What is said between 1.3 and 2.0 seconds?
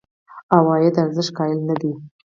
قایل نه دي.